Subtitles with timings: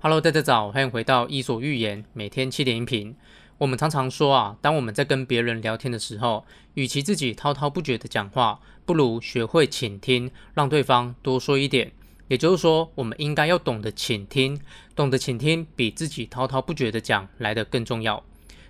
[0.00, 3.16] Hello，大家早，欢迎回到伊索寓言，每天七点音频。
[3.58, 11.90] 我们常常说啊，当我们在跟别人聊天的时候，与其自己滔滔不绝的讲话，不如学会倾听，让对方多说一点。
[12.28, 14.60] 也就是说，我们应该要懂得倾听，
[14.94, 18.22] 懂得倾听比自己滔滔不绝的讲来得更重要。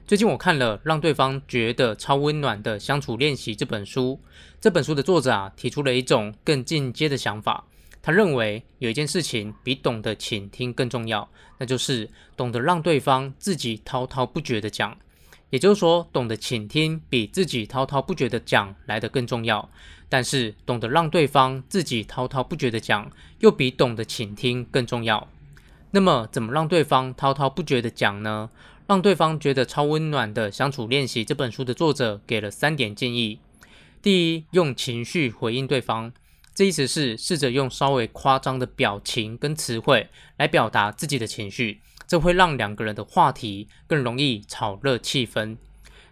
[0.06, 4.18] 最近我看了《让对方觉得超温暖的相处练习》这本书，
[4.58, 7.66] 这本书的作者啊，提出了一种更进阶的想法。
[8.08, 12.08] 他认为有一件事情比懂得倾听更重要，那就是
[12.38, 14.96] 懂得让对方自己滔滔不绝地讲。
[15.50, 19.68] 也就是说，懂得倾听比自己滔滔不绝地讲来得更重要。
[20.08, 25.28] 但是，懂得让对方自己滔滔不绝地讲，又比懂得倾听更重要。
[25.90, 28.48] 那么，怎么让对方滔滔不绝地讲呢？
[28.86, 33.40] 让对方觉得超温暖的相处练习这本书的作者给了三点建议。
[34.00, 36.10] 第一，用情绪回应对方。
[36.58, 45.56] 这意思是试着用稍微夸张的表情跟词汇来表达自己的情绪，这会让两个人的话题更容易炒热气氛。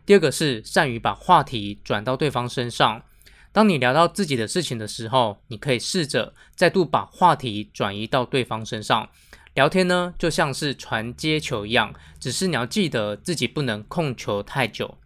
[0.05, 3.03] 第二个是善于把话题转到对方身上。
[3.51, 9.09] 当你聊到自己的事情的时候，你可以试着再度把话题转移到对方身上。
[9.55, 14.97] 聊天呢，就像是传接球一样，只是你要记得自己不能控球太久。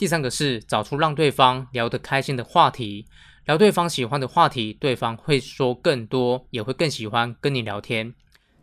[0.00, 3.04] 第三个是找出让对方聊得开心的话题。
[3.44, 8.14] 聊对方喜欢的话题，对方会说更多，也会更喜欢跟你聊天。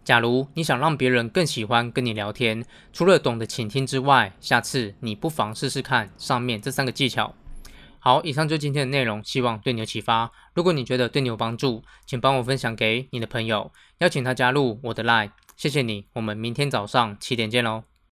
[0.03, 7.35] 假如你想让别人更喜欢跟你聊天，除了懂得倾听之外，下次你不妨试试看上面这三个技巧。
[7.99, 10.31] 好，以上就是今天的内容，希望对你有启发。
[10.55, 15.29] 如果你觉得对你有帮助，请帮我分享给你的朋友，邀请他加入我的 Line。
[15.55, 17.83] 谢谢你，我们明天早上七点见喽。